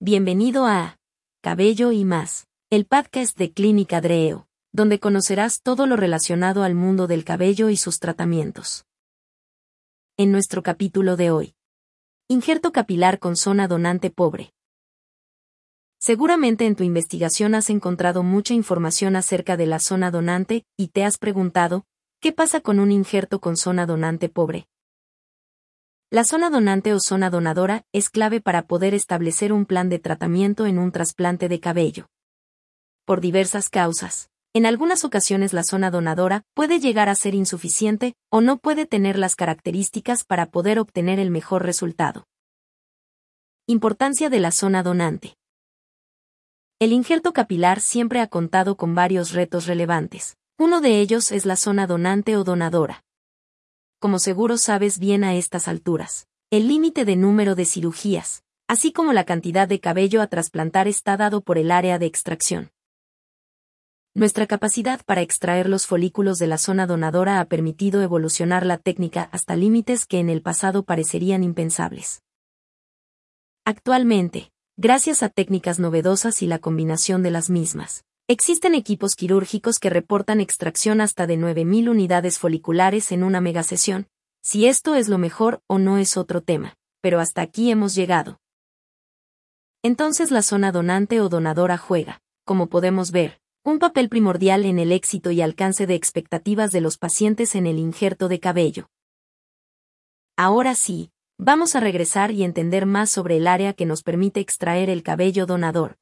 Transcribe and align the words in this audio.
Bienvenido 0.00 0.64
a 0.64 0.96
Cabello 1.42 1.90
y 1.90 2.04
más, 2.04 2.46
el 2.70 2.86
podcast 2.86 3.36
de 3.36 3.52
Clínica 3.52 4.00
Dreo, 4.00 4.46
donde 4.70 5.00
conocerás 5.00 5.60
todo 5.60 5.88
lo 5.88 5.96
relacionado 5.96 6.62
al 6.62 6.76
mundo 6.76 7.08
del 7.08 7.24
cabello 7.24 7.68
y 7.68 7.76
sus 7.76 7.98
tratamientos. 7.98 8.86
En 10.16 10.30
nuestro 10.30 10.62
capítulo 10.62 11.16
de 11.16 11.32
hoy. 11.32 11.56
Injerto 12.28 12.70
capilar 12.70 13.18
con 13.18 13.34
zona 13.34 13.66
donante 13.66 14.10
pobre. 14.10 14.52
Seguramente 15.98 16.66
en 16.66 16.76
tu 16.76 16.84
investigación 16.84 17.56
has 17.56 17.68
encontrado 17.68 18.22
mucha 18.22 18.54
información 18.54 19.16
acerca 19.16 19.56
de 19.56 19.66
la 19.66 19.80
zona 19.80 20.12
donante 20.12 20.64
y 20.76 20.88
te 20.88 21.02
has 21.02 21.18
preguntado, 21.18 21.86
¿qué 22.20 22.30
pasa 22.32 22.60
con 22.60 22.78
un 22.78 22.92
injerto 22.92 23.40
con 23.40 23.56
zona 23.56 23.84
donante 23.84 24.28
pobre? 24.28 24.68
La 26.10 26.24
zona 26.24 26.48
donante 26.48 26.94
o 26.94 27.00
zona 27.00 27.28
donadora 27.28 27.84
es 27.92 28.08
clave 28.08 28.40
para 28.40 28.66
poder 28.66 28.94
establecer 28.94 29.52
un 29.52 29.66
plan 29.66 29.90
de 29.90 29.98
tratamiento 29.98 30.64
en 30.64 30.78
un 30.78 30.90
trasplante 30.90 31.50
de 31.50 31.60
cabello. 31.60 32.08
Por 33.04 33.20
diversas 33.20 33.68
causas. 33.68 34.30
En 34.54 34.64
algunas 34.64 35.04
ocasiones 35.04 35.52
la 35.52 35.64
zona 35.64 35.90
donadora 35.90 36.44
puede 36.54 36.80
llegar 36.80 37.10
a 37.10 37.14
ser 37.14 37.34
insuficiente 37.34 38.14
o 38.30 38.40
no 38.40 38.56
puede 38.56 38.86
tener 38.86 39.18
las 39.18 39.36
características 39.36 40.24
para 40.24 40.46
poder 40.46 40.78
obtener 40.78 41.18
el 41.18 41.30
mejor 41.30 41.66
resultado. 41.66 42.26
Importancia 43.66 44.30
de 44.30 44.40
la 44.40 44.50
zona 44.50 44.82
donante. 44.82 45.36
El 46.78 46.92
injerto 46.92 47.34
capilar 47.34 47.80
siempre 47.80 48.22
ha 48.22 48.28
contado 48.28 48.78
con 48.78 48.94
varios 48.94 49.32
retos 49.32 49.66
relevantes. 49.66 50.38
Uno 50.58 50.80
de 50.80 51.00
ellos 51.00 51.32
es 51.32 51.44
la 51.44 51.56
zona 51.56 51.86
donante 51.86 52.34
o 52.38 52.44
donadora 52.44 53.04
como 53.98 54.18
seguro 54.18 54.58
sabes 54.58 54.98
bien 54.98 55.24
a 55.24 55.34
estas 55.34 55.68
alturas. 55.68 56.26
El 56.50 56.68
límite 56.68 57.04
de 57.04 57.16
número 57.16 57.54
de 57.54 57.64
cirugías, 57.64 58.42
así 58.68 58.92
como 58.92 59.12
la 59.12 59.24
cantidad 59.24 59.68
de 59.68 59.80
cabello 59.80 60.22
a 60.22 60.28
trasplantar 60.28 60.88
está 60.88 61.16
dado 61.16 61.40
por 61.40 61.58
el 61.58 61.70
área 61.70 61.98
de 61.98 62.06
extracción. 62.06 62.70
Nuestra 64.14 64.46
capacidad 64.46 65.04
para 65.04 65.20
extraer 65.20 65.68
los 65.68 65.86
folículos 65.86 66.38
de 66.38 66.46
la 66.46 66.58
zona 66.58 66.86
donadora 66.86 67.40
ha 67.40 67.44
permitido 67.44 68.02
evolucionar 68.02 68.66
la 68.66 68.78
técnica 68.78 69.28
hasta 69.32 69.56
límites 69.56 70.06
que 70.06 70.18
en 70.18 70.28
el 70.30 70.42
pasado 70.42 70.82
parecerían 70.82 71.44
impensables. 71.44 72.22
Actualmente, 73.64 74.50
gracias 74.76 75.22
a 75.22 75.28
técnicas 75.28 75.78
novedosas 75.78 76.42
y 76.42 76.46
la 76.46 76.58
combinación 76.58 77.22
de 77.22 77.30
las 77.30 77.50
mismas, 77.50 78.04
Existen 78.30 78.74
equipos 78.74 79.16
quirúrgicos 79.16 79.78
que 79.78 79.88
reportan 79.88 80.42
extracción 80.42 81.00
hasta 81.00 81.26
de 81.26 81.38
9.000 81.38 81.88
unidades 81.88 82.38
foliculares 82.38 83.10
en 83.10 83.24
una 83.24 83.40
megasesión. 83.40 84.06
Si 84.42 84.66
esto 84.66 84.94
es 84.96 85.08
lo 85.08 85.16
mejor 85.16 85.62
o 85.66 85.78
no 85.78 85.96
es 85.96 86.18
otro 86.18 86.42
tema, 86.42 86.76
pero 87.00 87.20
hasta 87.20 87.40
aquí 87.40 87.70
hemos 87.70 87.94
llegado. 87.94 88.38
Entonces 89.82 90.30
la 90.30 90.42
zona 90.42 90.72
donante 90.72 91.22
o 91.22 91.30
donadora 91.30 91.78
juega, 91.78 92.20
como 92.44 92.66
podemos 92.66 93.12
ver, 93.12 93.40
un 93.64 93.78
papel 93.78 94.10
primordial 94.10 94.66
en 94.66 94.78
el 94.78 94.92
éxito 94.92 95.30
y 95.30 95.40
alcance 95.40 95.86
de 95.86 95.94
expectativas 95.94 96.70
de 96.70 96.82
los 96.82 96.98
pacientes 96.98 97.54
en 97.54 97.66
el 97.66 97.78
injerto 97.78 98.28
de 98.28 98.40
cabello. 98.40 98.90
Ahora 100.36 100.74
sí, 100.74 101.12
vamos 101.38 101.74
a 101.74 101.80
regresar 101.80 102.30
y 102.32 102.44
entender 102.44 102.84
más 102.84 103.08
sobre 103.08 103.38
el 103.38 103.46
área 103.46 103.72
que 103.72 103.86
nos 103.86 104.02
permite 104.02 104.40
extraer 104.40 104.90
el 104.90 105.02
cabello 105.02 105.46
donador, 105.46 105.96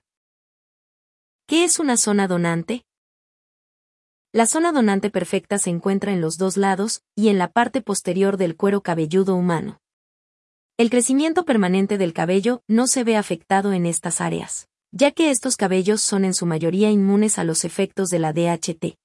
¿Qué 1.49 1.63
es 1.63 1.79
una 1.79 1.97
zona 1.97 2.27
donante? 2.27 2.85
La 4.33 4.47
zona 4.47 4.73
donante 4.73 5.11
perfecta 5.11 5.59
se 5.59 5.71
encuentra 5.71 6.13
en 6.13 6.21
los 6.21 6.39
dos 6.39 6.57
lados 6.57 7.03
y 7.15 7.29
en 7.29 7.39
la 7.39 7.53
parte 7.53 7.83
posterior 7.83 8.37
del 8.37 8.57
cuero 8.57 8.81
cabelludo 8.83 9.37
humano. 9.37 9.79
El 10.77 10.91
crecimiento 10.91 11.45
permanente 11.45 11.99
del 11.99 12.13
cabello 12.13 12.63
no 12.67 12.89
se 12.89 13.05
ve 13.05 13.17
afectado 13.17 13.73
en 13.73 13.87
estas 13.87 14.21
áreas, 14.21 14.67
ya 14.91 15.13
que 15.13 15.31
estos 15.31 15.57
cabellos 15.57 16.03
son 16.03 16.25
en 16.25 16.35
su 16.35 16.47
mayoría 16.47 16.91
inmunes 16.91 17.39
a 17.39 17.45
los 17.45 17.65
efectos 17.65 18.09
de 18.09 18.19
la 18.19 18.33
DHT. 18.33 18.99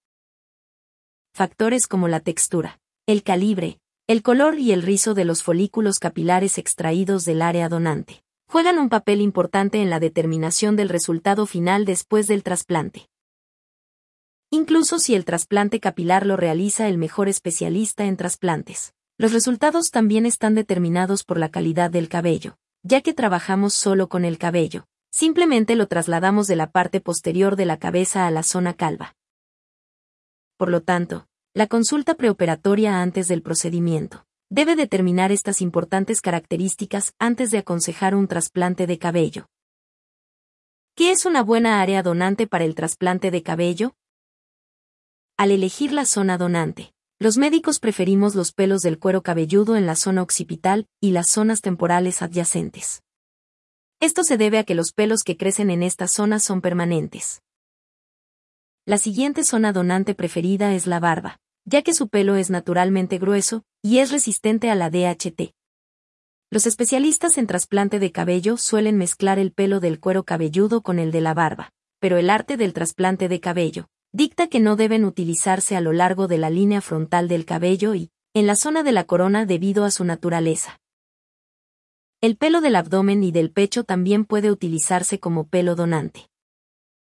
Factores 1.36 1.86
como 1.86 2.08
la 2.08 2.22
textura, 2.22 2.80
el 3.06 3.22
calibre, 3.22 3.80
el 4.08 4.24
color 4.24 4.58
y 4.58 4.72
el 4.72 4.82
rizo 4.82 5.14
de 5.14 5.26
los 5.26 5.44
folículos 5.44 6.00
capilares 6.00 6.58
extraídos 6.58 7.24
del 7.24 7.44
área 7.44 7.70
donante 7.70 8.24
juegan 8.52 8.80
un 8.80 8.90
papel 8.90 9.22
importante 9.22 9.82
en 9.82 9.90
la 9.90 10.02
determinación 10.02 10.76
del 10.76 10.90
resultado 10.90 11.46
final 11.46 11.86
después 11.86 12.28
del 12.28 12.44
trasplante. 12.44 13.08
Incluso 14.50 15.00
si 15.00 15.16
el 15.16 15.24
trasplante 15.24 15.80
capilar 15.80 16.26
lo 16.26 16.36
realiza 16.36 16.90
el 16.90 16.98
mejor 16.98 17.30
especialista 17.30 18.04
en 18.04 18.18
trasplantes, 18.18 18.94
los 19.18 19.32
resultados 19.32 19.90
también 19.90 20.26
están 20.26 20.54
determinados 20.54 21.24
por 21.24 21.40
la 21.40 21.48
calidad 21.48 21.92
del 21.92 22.10
cabello, 22.10 22.58
ya 22.84 23.00
que 23.00 23.14
trabajamos 23.14 23.74
solo 23.74 24.10
con 24.10 24.26
el 24.26 24.38
cabello, 24.38 24.84
simplemente 25.12 25.78
lo 25.78 25.88
trasladamos 25.88 26.48
de 26.48 26.58
la 26.58 26.72
parte 26.72 27.00
posterior 27.00 27.56
de 27.56 27.66
la 27.66 27.78
cabeza 27.78 28.28
a 28.28 28.32
la 28.32 28.44
zona 28.44 28.74
calva. 28.74 29.16
Por 30.58 30.72
lo 30.72 30.82
tanto, 30.82 31.26
la 31.54 31.68
consulta 31.68 32.16
preoperatoria 32.16 33.02
antes 33.02 33.30
del 33.30 33.44
procedimiento 33.44 34.26
debe 34.52 34.76
determinar 34.76 35.32
estas 35.32 35.62
importantes 35.62 36.20
características 36.20 37.14
antes 37.18 37.52
de 37.52 37.60
aconsejar 37.60 38.14
un 38.14 38.28
trasplante 38.28 38.86
de 38.86 39.00
cabello. 39.00 39.48
¿Qué 40.94 41.12
es 41.12 41.26
una 41.26 41.42
buena 41.42 41.82
área 41.82 42.04
donante 42.04 42.48
para 42.48 42.66
el 42.66 42.76
trasplante 42.76 43.32
de 43.32 43.44
cabello? 43.44 43.96
Al 45.38 45.52
elegir 45.52 45.94
la 45.94 46.04
zona 46.04 46.38
donante, 46.38 46.94
los 47.18 47.38
médicos 47.38 47.80
preferimos 47.80 48.36
los 48.36 48.52
pelos 48.52 48.82
del 48.82 49.00
cuero 49.00 49.24
cabelludo 49.24 49.78
en 49.78 49.86
la 49.86 49.96
zona 49.96 50.22
occipital 50.22 50.86
y 51.00 51.12
las 51.12 51.30
zonas 51.30 51.62
temporales 51.62 52.22
adyacentes. 52.22 53.04
Esto 54.02 54.26
se 54.26 54.36
debe 54.36 54.60
a 54.60 54.66
que 54.66 54.76
los 54.76 54.92
pelos 54.92 55.24
que 55.24 55.38
crecen 55.38 55.70
en 55.70 55.82
esta 55.82 56.10
zona 56.10 56.40
son 56.40 56.60
permanentes. 56.60 57.42
La 58.86 58.98
siguiente 58.98 59.46
zona 59.46 59.72
donante 59.72 60.14
preferida 60.14 60.74
es 60.74 60.88
la 60.88 61.00
barba, 61.00 61.40
ya 61.66 61.82
que 61.82 61.94
su 61.94 62.08
pelo 62.10 62.36
es 62.36 62.50
naturalmente 62.50 63.18
grueso 63.18 63.64
y 63.82 64.00
es 64.00 64.12
resistente 64.12 64.70
a 64.70 64.76
la 64.76 64.90
DHT. 64.90 65.54
Los 66.50 66.68
especialistas 66.68 67.38
en 67.38 67.48
trasplante 67.48 68.00
de 68.00 68.12
cabello 68.12 68.58
suelen 68.58 68.98
mezclar 68.98 69.40
el 69.40 69.54
pelo 69.54 69.80
del 69.80 70.00
cuero 70.00 70.24
cabelludo 70.24 70.82
con 70.82 71.00
el 71.00 71.12
de 71.12 71.22
la 71.22 71.34
barba, 71.34 71.72
pero 72.00 72.18
el 72.18 72.30
arte 72.30 72.58
del 72.58 72.74
trasplante 72.74 73.30
de 73.30 73.40
cabello 73.40 73.88
dicta 74.12 74.48
que 74.48 74.60
no 74.60 74.76
deben 74.76 75.06
utilizarse 75.06 75.78
a 75.78 75.82
lo 75.82 75.94
largo 75.94 76.28
de 76.28 76.38
la 76.38 76.50
línea 76.50 76.82
frontal 76.82 77.28
del 77.30 77.46
cabello 77.46 77.96
y, 77.96 78.12
en 78.34 78.48
la 78.48 78.56
zona 78.56 78.84
de 78.84 78.92
la 78.92 79.06
corona 79.06 79.46
debido 79.46 79.86
a 79.86 79.92
su 79.92 80.04
naturaleza. 80.04 80.80
El 82.20 82.38
pelo 82.38 82.62
del 82.62 82.76
abdomen 82.76 83.24
y 83.24 83.32
del 83.32 83.52
pecho 83.52 83.84
también 83.84 84.26
puede 84.26 84.52
utilizarse 84.52 85.20
como 85.20 85.48
pelo 85.48 85.76
donante. 85.76 86.30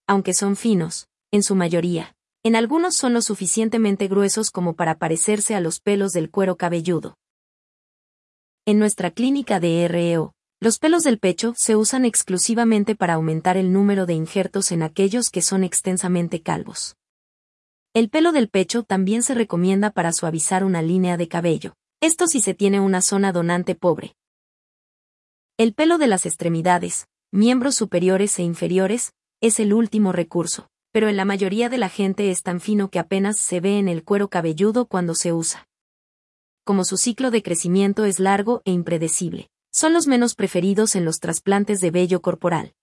Aunque 0.06 0.34
son 0.34 0.56
finos, 0.56 1.08
en 1.30 1.42
su 1.42 1.54
mayoría, 1.54 2.14
en 2.44 2.56
algunos 2.56 2.96
son 2.96 3.14
lo 3.14 3.22
suficientemente 3.22 4.08
gruesos 4.08 4.50
como 4.50 4.74
para 4.74 4.98
parecerse 4.98 5.54
a 5.54 5.60
los 5.60 5.78
pelos 5.78 6.12
del 6.12 6.28
cuero 6.28 6.56
cabelludo. 6.56 7.16
En 8.66 8.80
nuestra 8.80 9.12
clínica 9.12 9.60
de 9.60 9.86
REO, 9.86 10.34
los 10.60 10.78
pelos 10.78 11.04
del 11.04 11.18
pecho 11.18 11.54
se 11.56 11.76
usan 11.76 12.04
exclusivamente 12.04 12.96
para 12.96 13.14
aumentar 13.14 13.56
el 13.56 13.72
número 13.72 14.06
de 14.06 14.14
injertos 14.14 14.72
en 14.72 14.82
aquellos 14.82 15.30
que 15.30 15.40
son 15.40 15.62
extensamente 15.62 16.42
calvos. 16.42 16.96
El 17.94 18.08
pelo 18.08 18.32
del 18.32 18.48
pecho 18.48 18.82
también 18.82 19.22
se 19.22 19.34
recomienda 19.34 19.90
para 19.90 20.12
suavizar 20.12 20.64
una 20.64 20.82
línea 20.82 21.16
de 21.16 21.28
cabello, 21.28 21.74
esto 22.00 22.26
si 22.26 22.40
se 22.40 22.54
tiene 22.54 22.80
una 22.80 23.02
zona 23.02 23.30
donante 23.30 23.76
pobre. 23.76 24.16
El 25.58 25.74
pelo 25.74 25.98
de 25.98 26.08
las 26.08 26.26
extremidades, 26.26 27.06
miembros 27.30 27.76
superiores 27.76 28.36
e 28.40 28.42
inferiores, 28.42 29.12
es 29.40 29.60
el 29.60 29.72
último 29.72 30.10
recurso 30.10 30.71
pero 30.92 31.08
en 31.08 31.16
la 31.16 31.24
mayoría 31.24 31.68
de 31.68 31.78
la 31.78 31.88
gente 31.88 32.30
es 32.30 32.42
tan 32.42 32.60
fino 32.60 32.90
que 32.90 32.98
apenas 32.98 33.38
se 33.38 33.60
ve 33.60 33.78
en 33.78 33.88
el 33.88 34.04
cuero 34.04 34.28
cabelludo 34.28 34.86
cuando 34.86 35.14
se 35.14 35.32
usa. 35.32 35.68
Como 36.64 36.84
su 36.84 36.96
ciclo 36.96 37.30
de 37.30 37.42
crecimiento 37.42 38.04
es 38.04 38.20
largo 38.20 38.62
e 38.64 38.70
impredecible, 38.70 39.50
son 39.72 39.94
los 39.94 40.06
menos 40.06 40.34
preferidos 40.34 40.94
en 40.94 41.04
los 41.04 41.18
trasplantes 41.18 41.80
de 41.80 41.90
vello 41.90 42.20
corporal. 42.20 42.74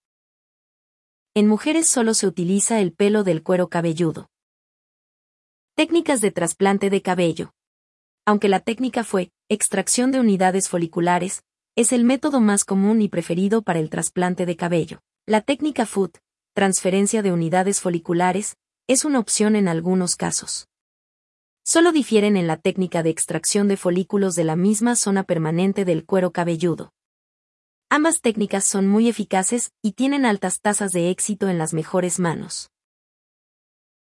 En 1.35 1.47
mujeres 1.47 1.87
solo 1.87 2.15
se 2.15 2.25
utiliza 2.25 2.81
el 2.81 2.91
pelo 2.91 3.23
del 3.23 3.43
cuero 3.43 3.69
cabelludo. 3.69 4.27
Técnicas 5.75 6.19
de 6.19 6.31
trasplante 6.31 6.89
de 6.89 7.01
cabello. 7.01 7.53
Aunque 8.25 8.49
la 8.49 8.59
técnica 8.59 9.03
fue 9.03 9.31
extracción 9.47 10.11
de 10.11 10.19
unidades 10.19 10.67
foliculares, 10.67 11.43
es 11.75 11.93
el 11.93 12.03
método 12.03 12.41
más 12.41 12.65
común 12.65 13.01
y 13.01 13.07
preferido 13.07 13.61
para 13.61 13.79
el 13.79 13.89
trasplante 13.89 14.45
de 14.45 14.57
cabello. 14.57 14.99
La 15.25 15.41
técnica 15.41 15.85
FUT, 15.85 16.17
transferencia 16.53 17.21
de 17.21 17.31
unidades 17.31 17.79
foliculares, 17.79 18.57
es 18.87 19.05
una 19.05 19.19
opción 19.19 19.55
en 19.55 19.67
algunos 19.67 20.15
casos. 20.15 20.67
Solo 21.63 21.91
difieren 21.91 22.35
en 22.35 22.47
la 22.47 22.57
técnica 22.57 23.03
de 23.03 23.11
extracción 23.11 23.67
de 23.67 23.77
folículos 23.77 24.35
de 24.35 24.43
la 24.43 24.55
misma 24.55 24.95
zona 24.95 25.23
permanente 25.23 25.85
del 25.85 26.05
cuero 26.05 26.31
cabelludo. 26.31 26.91
Ambas 27.89 28.21
técnicas 28.21 28.65
son 28.65 28.87
muy 28.87 29.07
eficaces 29.07 29.71
y 29.81 29.91
tienen 29.91 30.25
altas 30.25 30.61
tasas 30.61 30.91
de 30.91 31.09
éxito 31.09 31.47
en 31.47 31.57
las 31.57 31.73
mejores 31.73 32.19
manos. 32.19 32.71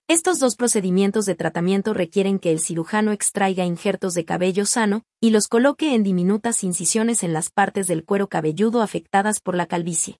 Estos 0.07 0.39
dos 0.39 0.55
procedimientos 0.55 1.25
de 1.25 1.35
tratamiento 1.35 1.93
requieren 1.93 2.39
que 2.39 2.51
el 2.51 2.59
cirujano 2.59 3.11
extraiga 3.11 3.63
injertos 3.63 4.15
de 4.15 4.25
cabello 4.25 4.65
sano 4.65 5.03
y 5.21 5.29
los 5.29 5.47
coloque 5.47 5.93
en 5.93 6.03
diminutas 6.03 6.63
incisiones 6.63 7.21
en 7.23 7.31
las 7.31 7.51
partes 7.51 7.87
del 7.87 8.03
cuero 8.03 8.27
cabelludo 8.27 8.81
afectadas 8.81 9.39
por 9.39 9.55
la 9.55 9.67
calvicie. 9.67 10.19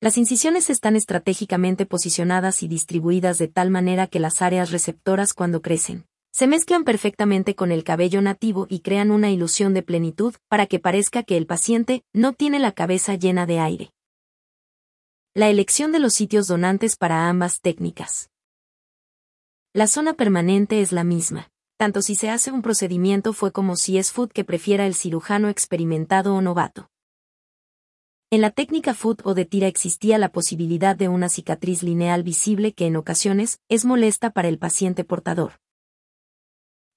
Las 0.00 0.16
incisiones 0.16 0.70
están 0.70 0.94
estratégicamente 0.94 1.84
posicionadas 1.84 2.62
y 2.62 2.68
distribuidas 2.68 3.36
de 3.36 3.48
tal 3.48 3.70
manera 3.70 4.06
que 4.06 4.20
las 4.20 4.42
áreas 4.42 4.70
receptoras 4.70 5.34
cuando 5.34 5.60
crecen 5.60 6.06
se 6.30 6.46
mezclan 6.46 6.84
perfectamente 6.84 7.56
con 7.56 7.72
el 7.72 7.82
cabello 7.82 8.22
nativo 8.22 8.68
y 8.70 8.78
crean 8.80 9.10
una 9.10 9.28
ilusión 9.30 9.74
de 9.74 9.82
plenitud 9.82 10.36
para 10.46 10.66
que 10.66 10.78
parezca 10.78 11.24
que 11.24 11.36
el 11.36 11.46
paciente 11.46 12.04
no 12.12 12.32
tiene 12.32 12.60
la 12.60 12.70
cabeza 12.70 13.16
llena 13.16 13.44
de 13.44 13.58
aire. 13.58 13.92
La 15.34 15.48
elección 15.48 15.90
de 15.90 15.98
los 15.98 16.14
sitios 16.14 16.46
donantes 16.46 16.96
para 16.96 17.28
ambas 17.28 17.60
técnicas. 17.60 18.30
La 19.72 19.88
zona 19.88 20.12
permanente 20.12 20.80
es 20.80 20.92
la 20.92 21.02
misma, 21.02 21.50
tanto 21.76 22.02
si 22.02 22.14
se 22.14 22.30
hace 22.30 22.52
un 22.52 22.62
procedimiento 22.62 23.32
fue 23.32 23.50
como 23.50 23.74
si 23.74 23.98
es 23.98 24.12
food 24.12 24.30
que 24.30 24.44
prefiera 24.44 24.86
el 24.86 24.94
cirujano 24.94 25.48
experimentado 25.48 26.36
o 26.36 26.40
novato. 26.40 26.88
En 28.30 28.42
la 28.42 28.50
técnica 28.50 28.92
food 28.92 29.20
o 29.24 29.32
de 29.32 29.46
tira 29.46 29.68
existía 29.68 30.18
la 30.18 30.28
posibilidad 30.28 30.94
de 30.94 31.08
una 31.08 31.30
cicatriz 31.30 31.82
lineal 31.82 32.22
visible 32.22 32.74
que 32.74 32.84
en 32.84 32.96
ocasiones 32.96 33.62
es 33.70 33.86
molesta 33.86 34.32
para 34.32 34.48
el 34.48 34.58
paciente 34.58 35.02
portador. 35.02 35.52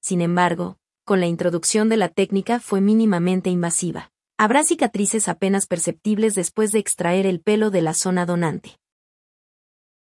Sin 0.01 0.19
embargo, 0.19 0.77
con 1.05 1.21
la 1.21 1.27
introducción 1.27 1.87
de 1.87 1.95
la 1.95 2.09
técnica 2.09 2.59
fue 2.59 2.81
mínimamente 2.81 3.49
invasiva. 3.49 4.11
Habrá 4.37 4.65
cicatrices 4.65 5.29
apenas 5.29 5.67
perceptibles 5.67 6.35
después 6.35 6.73
de 6.73 6.79
extraer 6.79 7.25
el 7.25 7.39
pelo 7.39 7.71
de 7.71 7.81
la 7.81 7.93
zona 7.93 8.25
donante. 8.25 8.77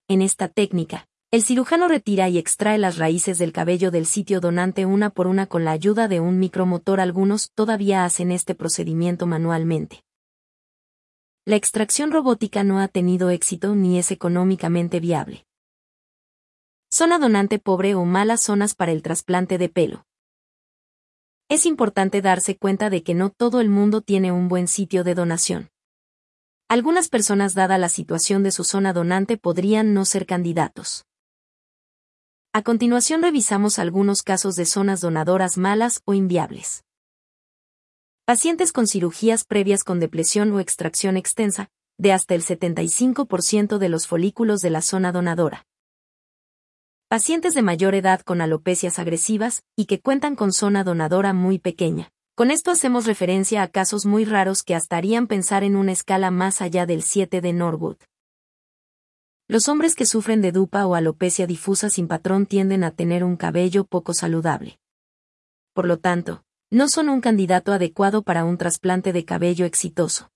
En 0.08 0.22
esta 0.22 0.48
técnica, 0.48 1.06
el 1.32 1.42
cirujano 1.44 1.90
retira 1.90 2.30
y 2.30 2.38
extrae 2.38 2.78
las 2.78 2.98
raíces 2.98 3.38
del 3.40 3.52
cabello 3.52 3.92
del 3.92 4.06
sitio 4.06 4.40
donante 4.40 4.86
una 4.86 5.10
por 5.10 5.28
una 5.28 5.48
con 5.48 5.66
la 5.66 5.72
ayuda 5.72 6.08
de 6.08 6.22
un 6.22 6.40
micromotor. 6.40 7.02
Algunos 7.02 7.52
todavía 7.52 8.06
hacen 8.06 8.32
este 8.32 8.56
procedimiento 8.56 9.28
manualmente. 9.28 10.02
La 11.50 11.56
extracción 11.56 12.12
robótica 12.12 12.64
no 12.64 12.80
ha 12.80 12.88
tenido 12.88 13.32
éxito 13.32 13.74
ni 13.74 13.98
es 13.98 14.12
económicamente 14.12 15.00
viable. 15.00 15.48
Zona 16.94 17.18
donante 17.18 17.58
pobre 17.58 17.96
o 17.96 18.06
malas 18.06 18.44
zonas 18.44 18.76
para 18.76 18.92
el 18.92 19.02
trasplante 19.02 19.58
de 19.58 19.68
pelo. 19.68 20.06
Es 21.50 21.66
importante 21.66 22.22
darse 22.22 22.56
cuenta 22.56 22.92
de 22.92 23.02
que 23.02 23.16
no 23.16 23.32
todo 23.32 23.62
el 23.62 23.70
mundo 23.70 24.02
tiene 24.02 24.32
un 24.32 24.48
buen 24.48 24.68
sitio 24.68 25.04
de 25.04 25.16
donación. 25.16 25.72
Algunas 26.68 27.10
personas 27.10 27.56
dada 27.56 27.80
la 27.80 27.90
situación 27.90 28.44
de 28.44 28.52
su 28.52 28.64
zona 28.64 28.94
donante 28.94 29.36
podrían 29.38 29.96
no 29.96 30.06
ser 30.06 30.28
candidatos. 30.28 31.08
A 32.54 32.62
continuación 32.62 33.24
revisamos 33.24 33.80
algunos 33.80 34.22
casos 34.22 34.56
de 34.56 34.68
zonas 34.68 35.02
donadoras 35.02 35.58
malas 35.58 36.04
o 36.06 36.14
inviables. 36.14 36.84
Pacientes 38.30 38.72
con 38.72 38.86
cirugías 38.86 39.44
previas 39.44 39.84
con 39.84 40.00
depresión 40.00 40.52
o 40.52 40.60
extracción 40.60 41.18
extensa, 41.18 41.72
de 41.98 42.14
hasta 42.14 42.36
el 42.36 42.44
75% 42.44 43.80
de 43.80 43.90
los 43.90 44.06
folículos 44.06 44.62
de 44.62 44.70
la 44.70 44.84
zona 44.84 45.12
donadora 45.12 45.66
pacientes 47.08 47.56
de 47.56 47.64
mayor 47.64 47.96
edad 47.96 48.22
con 48.22 48.40
alopecias 48.42 49.00
agresivas 49.00 49.64
y 49.76 49.88
que 49.88 50.00
cuentan 50.00 50.36
con 50.36 50.54
zona 50.54 50.84
donadora 50.84 51.34
muy 51.34 51.58
pequeña. 51.58 52.12
Con 52.36 52.52
esto 52.52 52.70
hacemos 52.70 53.08
referencia 53.08 53.64
a 53.64 53.68
casos 53.68 54.06
muy 54.06 54.26
raros 54.26 54.62
que 54.62 54.76
hasta 54.76 54.98
harían 54.98 55.26
pensar 55.26 55.64
en 55.64 55.76
una 55.76 55.92
escala 55.92 56.30
más 56.30 56.62
allá 56.62 56.86
del 56.86 57.02
7 57.02 57.42
de 57.42 57.52
Norwood. 57.52 57.98
Los 59.48 59.68
hombres 59.70 59.96
que 59.96 60.06
sufren 60.06 60.44
de 60.44 60.52
dupa 60.52 60.86
o 60.86 60.94
alopecia 60.94 61.48
difusa 61.48 61.90
sin 61.90 62.08
patrón 62.08 62.46
tienden 62.46 62.84
a 62.84 62.92
tener 62.92 63.24
un 63.24 63.38
cabello 63.38 63.86
poco 63.86 64.14
saludable. 64.14 64.78
Por 65.74 65.88
lo 65.88 65.98
tanto, 65.98 66.44
no 66.72 66.88
son 66.88 67.10
un 67.10 67.22
candidato 67.22 67.74
adecuado 67.74 68.24
para 68.24 68.44
un 68.44 68.58
trasplante 68.58 69.14
de 69.14 69.26
cabello 69.26 69.66
exitoso. 69.66 70.32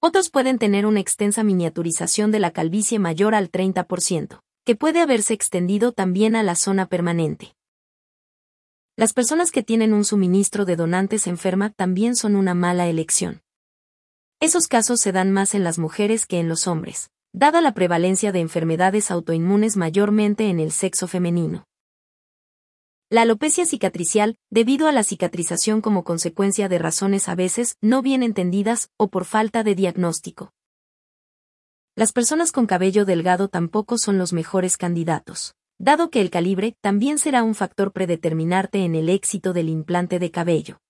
Otros 0.00 0.30
pueden 0.30 0.58
tener 0.58 0.86
una 0.86 1.00
extensa 1.00 1.42
miniaturización 1.42 2.30
de 2.30 2.40
la 2.40 2.50
calvicie 2.50 2.98
mayor 2.98 3.34
al 3.34 3.50
30% 3.50 4.40
que 4.64 4.74
puede 4.74 5.02
haberse 5.02 5.34
extendido 5.34 5.92
también 5.92 6.36
a 6.36 6.42
la 6.42 6.54
zona 6.54 6.86
permanente. 6.86 7.54
Las 8.96 9.12
personas 9.12 9.50
que 9.50 9.62
tienen 9.62 9.92
un 9.92 10.04
suministro 10.04 10.64
de 10.64 10.76
donantes 10.76 11.26
enferma 11.26 11.70
también 11.70 12.16
son 12.16 12.34
una 12.34 12.54
mala 12.54 12.86
elección. 12.86 13.42
Esos 14.40 14.66
casos 14.66 15.00
se 15.00 15.12
dan 15.12 15.32
más 15.32 15.54
en 15.54 15.64
las 15.64 15.78
mujeres 15.78 16.26
que 16.26 16.40
en 16.40 16.48
los 16.48 16.66
hombres, 16.66 17.10
dada 17.32 17.60
la 17.60 17.74
prevalencia 17.74 18.32
de 18.32 18.40
enfermedades 18.40 19.10
autoinmunes 19.10 19.76
mayormente 19.76 20.48
en 20.48 20.60
el 20.60 20.72
sexo 20.72 21.08
femenino. 21.08 21.66
La 23.10 23.22
alopecia 23.22 23.66
cicatricial, 23.66 24.36
debido 24.50 24.88
a 24.88 24.92
la 24.92 25.04
cicatrización 25.04 25.80
como 25.80 26.04
consecuencia 26.04 26.68
de 26.68 26.78
razones 26.78 27.28
a 27.28 27.34
veces 27.34 27.76
no 27.80 28.02
bien 28.02 28.22
entendidas 28.22 28.90
o 28.96 29.08
por 29.08 29.24
falta 29.24 29.62
de 29.62 29.74
diagnóstico, 29.74 30.52
las 31.96 32.12
personas 32.12 32.50
con 32.50 32.66
cabello 32.66 33.04
delgado 33.04 33.46
tampoco 33.46 33.98
son 33.98 34.18
los 34.18 34.32
mejores 34.32 34.76
candidatos, 34.76 35.54
dado 35.78 36.10
que 36.10 36.20
el 36.20 36.30
calibre 36.30 36.76
también 36.80 37.18
será 37.18 37.44
un 37.44 37.54
factor 37.54 37.92
predeterminante 37.92 38.84
en 38.84 38.96
el 38.96 39.08
éxito 39.08 39.52
del 39.52 39.68
implante 39.68 40.18
de 40.18 40.32
cabello. 40.32 40.80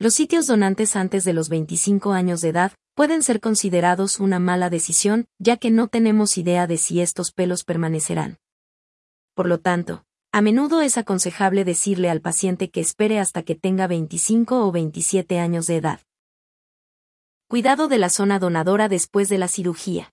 Los 0.00 0.14
sitios 0.14 0.48
donantes 0.48 0.96
antes 0.96 1.22
de 1.22 1.34
los 1.34 1.48
25 1.50 2.10
años 2.10 2.40
de 2.40 2.48
edad 2.48 2.72
pueden 2.94 3.22
ser 3.22 3.38
considerados 3.40 4.18
una 4.18 4.40
mala 4.40 4.70
decisión, 4.70 5.28
ya 5.38 5.56
que 5.56 5.70
no 5.70 5.86
tenemos 5.86 6.36
idea 6.36 6.66
de 6.66 6.76
si 6.76 7.00
estos 7.00 7.30
pelos 7.30 7.62
permanecerán. 7.62 8.38
Por 9.34 9.46
lo 9.46 9.60
tanto, 9.60 10.04
a 10.32 10.42
menudo 10.42 10.80
es 10.80 10.96
aconsejable 10.96 11.64
decirle 11.64 12.08
al 12.08 12.20
paciente 12.20 12.70
que 12.70 12.80
espere 12.80 13.18
hasta 13.18 13.42
que 13.42 13.56
tenga 13.56 13.88
25 13.88 14.64
o 14.64 14.70
27 14.70 15.40
años 15.40 15.66
de 15.66 15.76
edad. 15.76 16.00
Cuidado 17.48 17.88
de 17.88 17.98
la 17.98 18.10
zona 18.10 18.38
donadora 18.38 18.88
después 18.88 19.28
de 19.28 19.38
la 19.38 19.48
cirugía. 19.48 20.12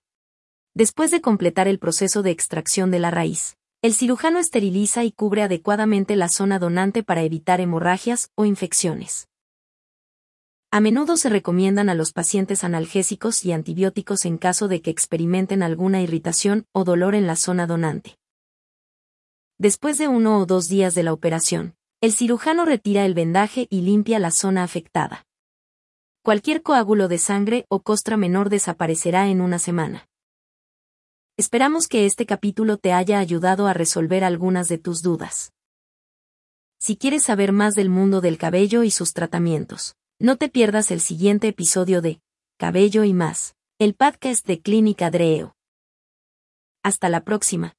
Después 0.74 1.12
de 1.12 1.20
completar 1.20 1.68
el 1.68 1.78
proceso 1.78 2.22
de 2.22 2.32
extracción 2.32 2.90
de 2.90 2.98
la 2.98 3.12
raíz, 3.12 3.56
el 3.80 3.94
cirujano 3.94 4.40
esteriliza 4.40 5.04
y 5.04 5.12
cubre 5.12 5.44
adecuadamente 5.44 6.16
la 6.16 6.28
zona 6.28 6.58
donante 6.58 7.04
para 7.04 7.22
evitar 7.22 7.60
hemorragias 7.60 8.32
o 8.34 8.44
infecciones. 8.44 9.28
A 10.72 10.80
menudo 10.80 11.16
se 11.16 11.28
recomiendan 11.28 11.88
a 11.90 11.94
los 11.94 12.12
pacientes 12.12 12.64
analgésicos 12.64 13.44
y 13.44 13.52
antibióticos 13.52 14.24
en 14.24 14.36
caso 14.36 14.66
de 14.66 14.82
que 14.82 14.90
experimenten 14.90 15.62
alguna 15.62 16.02
irritación 16.02 16.66
o 16.72 16.82
dolor 16.82 17.14
en 17.14 17.28
la 17.28 17.36
zona 17.36 17.68
donante. 17.68 18.17
Después 19.58 19.98
de 19.98 20.08
uno 20.08 20.38
o 20.38 20.46
dos 20.46 20.68
días 20.68 20.94
de 20.94 21.02
la 21.02 21.12
operación, 21.12 21.74
el 22.00 22.12
cirujano 22.12 22.64
retira 22.64 23.04
el 23.04 23.14
vendaje 23.14 23.66
y 23.70 23.82
limpia 23.82 24.18
la 24.18 24.30
zona 24.30 24.62
afectada 24.62 25.28
cualquier 26.28 26.62
coágulo 26.62 27.08
de 27.08 27.16
sangre 27.16 27.64
o 27.70 27.80
costra 27.80 28.18
menor 28.18 28.50
desaparecerá 28.50 29.28
en 29.28 29.40
una 29.40 29.58
semana. 29.58 30.10
Esperamos 31.38 31.88
que 31.88 32.04
este 32.04 32.26
capítulo 32.26 32.76
te 32.76 32.92
haya 32.92 33.18
ayudado 33.18 33.66
a 33.66 33.72
resolver 33.72 34.24
algunas 34.24 34.68
de 34.68 34.76
tus 34.76 35.00
dudas. 35.00 35.54
Si 36.78 36.98
quieres 36.98 37.22
saber 37.22 37.52
más 37.52 37.74
del 37.74 37.88
mundo 37.88 38.20
del 38.20 38.36
cabello 38.36 38.82
y 38.82 38.90
sus 38.90 39.14
tratamientos, 39.14 39.96
no 40.18 40.36
te 40.36 40.50
pierdas 40.50 40.90
el 40.90 41.00
siguiente 41.00 41.48
episodio 41.48 42.02
de 42.02 42.20
Cabello 42.58 43.04
y 43.04 43.14
más, 43.14 43.54
el 43.78 43.94
podcast 43.94 44.46
de 44.46 44.60
Clínica 44.60 45.10
Dreo. 45.10 45.56
Hasta 46.82 47.08
la 47.08 47.24
próxima. 47.24 47.77